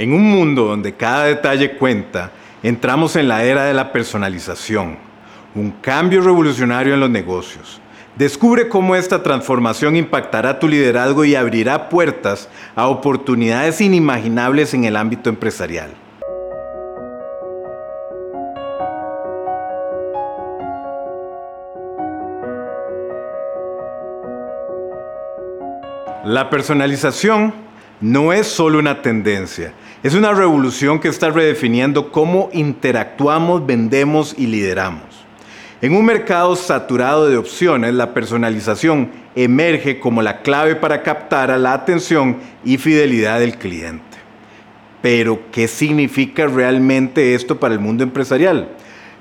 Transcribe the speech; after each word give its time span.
En 0.00 0.14
un 0.14 0.30
mundo 0.30 0.64
donde 0.64 0.94
cada 0.94 1.24
detalle 1.24 1.72
cuenta, 1.72 2.30
entramos 2.62 3.16
en 3.16 3.28
la 3.28 3.44
era 3.44 3.64
de 3.64 3.74
la 3.74 3.92
personalización, 3.92 4.96
un 5.54 5.72
cambio 5.72 6.22
revolucionario 6.22 6.94
en 6.94 7.00
los 7.00 7.10
negocios. 7.10 7.82
Descubre 8.16 8.70
cómo 8.70 8.96
esta 8.96 9.22
transformación 9.22 9.96
impactará 9.96 10.58
tu 10.58 10.68
liderazgo 10.68 11.26
y 11.26 11.34
abrirá 11.34 11.90
puertas 11.90 12.48
a 12.76 12.88
oportunidades 12.88 13.82
inimaginables 13.82 14.72
en 14.72 14.84
el 14.86 14.96
ámbito 14.96 15.28
empresarial. 15.28 15.90
La 26.24 26.48
personalización 26.48 27.52
no 28.00 28.32
es 28.32 28.46
solo 28.46 28.78
una 28.78 29.02
tendencia, 29.02 29.72
es 30.02 30.14
una 30.14 30.32
revolución 30.32 30.98
que 30.98 31.08
está 31.08 31.30
redefiniendo 31.30 32.10
cómo 32.10 32.48
interactuamos, 32.52 33.66
vendemos 33.66 34.34
y 34.38 34.46
lideramos. 34.46 35.02
En 35.82 35.94
un 35.94 36.04
mercado 36.04 36.56
saturado 36.56 37.28
de 37.28 37.38
opciones, 37.38 37.94
la 37.94 38.12
personalización 38.12 39.10
emerge 39.34 39.98
como 39.98 40.20
la 40.20 40.42
clave 40.42 40.76
para 40.76 41.02
captar 41.02 41.50
a 41.50 41.58
la 41.58 41.72
atención 41.72 42.36
y 42.64 42.76
fidelidad 42.76 43.40
del 43.40 43.56
cliente. 43.56 44.04
Pero, 45.00 45.40
¿qué 45.50 45.68
significa 45.68 46.46
realmente 46.46 47.34
esto 47.34 47.58
para 47.58 47.72
el 47.72 47.80
mundo 47.80 48.02
empresarial? 48.02 48.68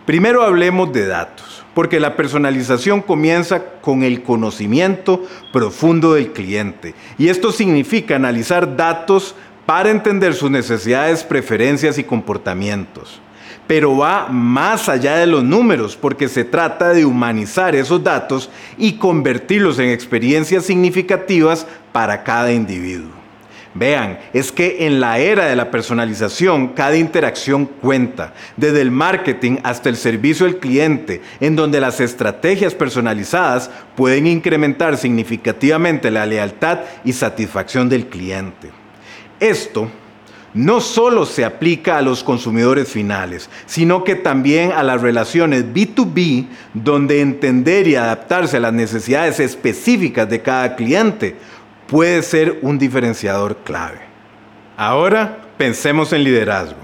Primero 0.05 0.43
hablemos 0.43 0.91
de 0.91 1.07
datos, 1.07 1.58
porque 1.73 1.99
la 1.99 2.15
personalización 2.15 3.01
comienza 3.01 3.63
con 3.81 4.03
el 4.03 4.23
conocimiento 4.23 5.23
profundo 5.53 6.13
del 6.13 6.31
cliente. 6.31 6.93
Y 7.17 7.29
esto 7.29 7.51
significa 7.51 8.15
analizar 8.15 8.75
datos 8.75 9.35
para 9.65 9.91
entender 9.91 10.33
sus 10.33 10.49
necesidades, 10.49 11.23
preferencias 11.23 11.97
y 11.97 12.03
comportamientos. 12.03 13.21
Pero 13.67 13.97
va 13.97 14.27
más 14.29 14.89
allá 14.89 15.17
de 15.17 15.27
los 15.27 15.43
números 15.43 15.95
porque 15.95 16.27
se 16.27 16.43
trata 16.43 16.89
de 16.89 17.05
humanizar 17.05 17.75
esos 17.75 18.03
datos 18.03 18.49
y 18.79 18.93
convertirlos 18.93 19.77
en 19.77 19.89
experiencias 19.89 20.65
significativas 20.65 21.67
para 21.91 22.23
cada 22.23 22.51
individuo. 22.51 23.18
Vean, 23.75 24.17
es 24.33 24.51
que 24.51 24.87
en 24.87 24.99
la 24.99 25.19
era 25.19 25.45
de 25.45 25.55
la 25.55 25.69
personalización, 25.69 26.69
cada 26.69 26.97
interacción 26.97 27.65
cuenta, 27.65 28.33
desde 28.57 28.81
el 28.81 28.89
marketing 28.89 29.57
hasta 29.63 29.89
el 29.89 29.95
servicio 29.95 30.47
al 30.47 30.57
cliente, 30.57 31.21
en 31.39 31.55
donde 31.55 31.79
las 31.79 31.99
estrategias 31.99 32.73
personalizadas 32.73 33.69
pueden 33.95 34.25
incrementar 34.25 34.97
significativamente 34.97 36.09
la 36.09 36.25
lealtad 36.25 36.79
y 37.05 37.13
satisfacción 37.13 37.89
del 37.89 38.07
cliente. 38.07 38.71
Esto 39.39 39.89
no 40.53 40.81
solo 40.81 41.27
se 41.27 41.45
aplica 41.45 41.97
a 41.97 42.01
los 42.01 42.23
consumidores 42.23 42.87
finales, 42.89 43.51
sino 43.67 44.03
que 44.03 44.15
también 44.15 44.71
a 44.71 44.81
las 44.81 45.01
relaciones 45.01 45.63
B2B, 45.63 46.47
donde 46.73 47.21
entender 47.21 47.87
y 47.87 47.95
adaptarse 47.95 48.57
a 48.57 48.61
las 48.61 48.73
necesidades 48.73 49.39
específicas 49.39 50.27
de 50.27 50.41
cada 50.41 50.75
cliente 50.75 51.35
puede 51.89 52.21
ser 52.21 52.59
un 52.61 52.77
diferenciador 52.77 53.57
clave. 53.57 53.99
Ahora 54.77 55.39
pensemos 55.57 56.13
en 56.13 56.23
liderazgo. 56.23 56.77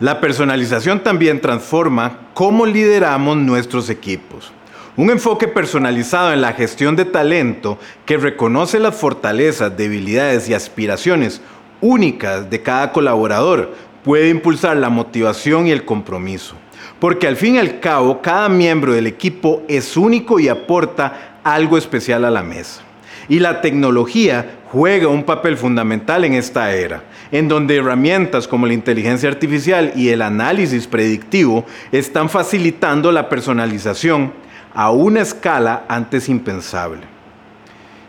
La 0.00 0.20
personalización 0.20 1.00
también 1.00 1.40
transforma 1.40 2.28
cómo 2.34 2.66
lideramos 2.66 3.36
nuestros 3.36 3.88
equipos. 3.88 4.52
Un 4.96 5.10
enfoque 5.10 5.46
personalizado 5.46 6.32
en 6.32 6.40
la 6.40 6.52
gestión 6.52 6.96
de 6.96 7.04
talento 7.04 7.78
que 8.04 8.16
reconoce 8.16 8.80
las 8.80 8.96
fortalezas, 8.96 9.76
debilidades 9.76 10.48
y 10.48 10.54
aspiraciones 10.54 11.40
únicas 11.80 12.50
de 12.50 12.60
cada 12.60 12.90
colaborador 12.90 13.74
puede 14.02 14.28
impulsar 14.28 14.76
la 14.76 14.88
motivación 14.88 15.68
y 15.68 15.70
el 15.70 15.84
compromiso. 15.84 16.56
Porque 16.98 17.28
al 17.28 17.36
fin 17.36 17.54
y 17.54 17.58
al 17.58 17.78
cabo, 17.78 18.20
cada 18.20 18.48
miembro 18.48 18.92
del 18.92 19.06
equipo 19.06 19.62
es 19.68 19.96
único 19.96 20.40
y 20.40 20.48
aporta 20.48 21.38
algo 21.44 21.78
especial 21.78 22.24
a 22.24 22.30
la 22.30 22.42
mesa. 22.42 22.87
Y 23.28 23.40
la 23.40 23.60
tecnología 23.60 24.58
juega 24.70 25.08
un 25.08 25.24
papel 25.24 25.56
fundamental 25.56 26.24
en 26.24 26.34
esta 26.34 26.74
era, 26.74 27.02
en 27.30 27.48
donde 27.48 27.76
herramientas 27.76 28.48
como 28.48 28.66
la 28.66 28.74
inteligencia 28.74 29.28
artificial 29.28 29.92
y 29.96 30.08
el 30.08 30.22
análisis 30.22 30.86
predictivo 30.86 31.64
están 31.92 32.28
facilitando 32.28 33.12
la 33.12 33.28
personalización 33.28 34.32
a 34.74 34.90
una 34.90 35.20
escala 35.20 35.84
antes 35.88 36.28
impensable. 36.28 37.02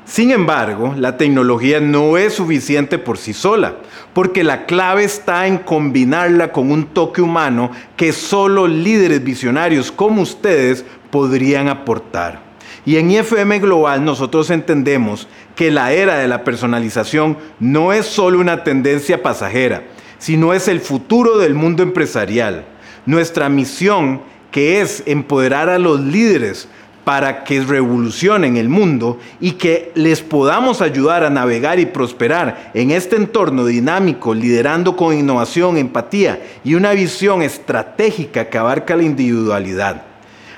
Sin 0.06 0.32
embargo, 0.32 0.96
la 0.98 1.18
tecnología 1.18 1.80
no 1.80 2.18
es 2.18 2.34
suficiente 2.34 2.98
por 2.98 3.20
sí 3.20 3.32
sola, 3.32 3.76
porque 4.14 4.44
la 4.44 4.66
clave 4.66 5.04
está 5.04 5.46
en 5.46 5.60
combinarla 5.60 6.52
con 6.52 6.72
un 6.72 6.86
toque 6.88 7.22
humano 7.22 7.70
que 7.96 8.12
solo 8.12 8.68
líderes 8.68 9.24
visionarios 9.24 9.92
como 9.92 10.24
ustedes 10.24 10.84
podrían 11.12 11.68
aportar. 11.68 12.49
Y 12.86 12.98
en 12.98 13.12
IFM 13.12 13.60
Global 13.60 14.04
nosotros 14.04 14.50
entendemos 14.50 15.28
que 15.56 15.72
la 15.72 15.92
era 15.94 16.18
de 16.18 16.28
la 16.28 16.44
personalización 16.44 17.38
no 17.60 17.94
es 17.94 18.06
solo 18.06 18.40
una 18.40 18.64
tendencia 18.64 19.22
pasajera, 19.22 19.84
sino 20.18 20.54
es 20.54 20.68
el 20.68 20.80
futuro 20.80 21.38
del 21.38 21.54
mundo 21.54 21.84
empresarial. 21.84 22.66
Nuestra 23.06 23.50
misión, 23.50 24.22
que 24.52 24.82
es 24.82 25.04
empoderar 25.06 25.70
a 25.70 25.80
los 25.80 26.00
líderes 26.00 26.68
para 27.04 27.44
que 27.44 27.62
revolucionen 27.62 28.56
el 28.56 28.70
mundo 28.70 29.18
y 29.40 29.54
que 29.54 29.92
les 29.96 30.22
podamos 30.22 30.80
ayudar 30.80 31.24
a 31.24 31.32
navegar 31.32 31.80
y 31.80 31.88
prosperar 31.88 32.72
en 32.76 32.92
este 32.92 33.16
entorno 33.16 33.66
dinámico, 33.66 34.36
liderando 34.36 34.96
con 34.96 35.18
innovación, 35.18 35.78
empatía 35.78 36.40
y 36.64 36.76
una 36.76 36.92
visión 36.92 37.42
estratégica 37.42 38.50
que 38.50 38.58
abarca 38.60 38.96
la 38.96 39.02
individualidad. 39.02 40.04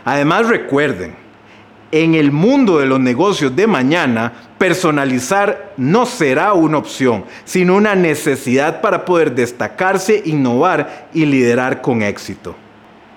Además 0.03 0.47
recuerden, 0.47 1.20
en 1.91 2.15
el 2.15 2.31
mundo 2.31 2.79
de 2.79 2.85
los 2.85 2.99
negocios 2.99 3.55
de 3.55 3.67
mañana, 3.67 4.33
personalizar 4.57 5.73
no 5.77 6.05
será 6.05 6.53
una 6.53 6.77
opción, 6.77 7.25
sino 7.45 7.75
una 7.75 7.95
necesidad 7.95 8.81
para 8.81 9.05
poder 9.05 9.35
destacarse, 9.35 10.21
innovar 10.25 11.09
y 11.13 11.25
liderar 11.25 11.81
con 11.81 12.01
éxito. 12.01 12.55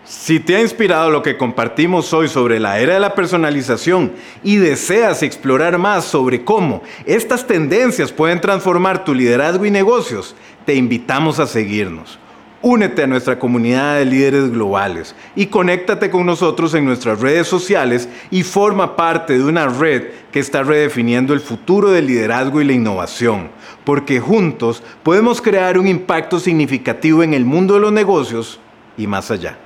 Si 0.04 0.38
te 0.38 0.56
ha 0.56 0.60
inspirado 0.60 1.10
lo 1.10 1.22
que 1.22 1.38
compartimos 1.38 2.12
hoy 2.12 2.28
sobre 2.28 2.60
la 2.60 2.78
era 2.78 2.94
de 2.94 3.00
la 3.00 3.14
personalización 3.14 4.12
y 4.42 4.56
deseas 4.56 5.22
explorar 5.22 5.78
más 5.78 6.04
sobre 6.04 6.44
cómo 6.44 6.82
estas 7.06 7.46
tendencias 7.46 8.12
pueden 8.12 8.40
transformar 8.40 9.04
tu 9.04 9.14
liderazgo 9.14 9.64
y 9.64 9.70
negocios, 9.70 10.36
te 10.66 10.74
invitamos 10.74 11.38
a 11.38 11.46
seguirnos. 11.46 12.18
Únete 12.66 13.02
a 13.02 13.06
nuestra 13.06 13.38
comunidad 13.38 13.98
de 13.98 14.06
líderes 14.06 14.50
globales 14.50 15.14
y 15.36 15.48
conéctate 15.48 16.08
con 16.08 16.24
nosotros 16.24 16.72
en 16.72 16.86
nuestras 16.86 17.20
redes 17.20 17.46
sociales 17.46 18.08
y 18.30 18.42
forma 18.42 18.96
parte 18.96 19.36
de 19.36 19.44
una 19.44 19.66
red 19.66 20.04
que 20.32 20.40
está 20.40 20.62
redefiniendo 20.62 21.34
el 21.34 21.40
futuro 21.40 21.90
del 21.90 22.06
liderazgo 22.06 22.62
y 22.62 22.64
la 22.64 22.72
innovación, 22.72 23.50
porque 23.84 24.18
juntos 24.18 24.82
podemos 25.02 25.42
crear 25.42 25.78
un 25.78 25.86
impacto 25.86 26.40
significativo 26.40 27.22
en 27.22 27.34
el 27.34 27.44
mundo 27.44 27.74
de 27.74 27.80
los 27.80 27.92
negocios 27.92 28.58
y 28.96 29.06
más 29.06 29.30
allá. 29.30 29.58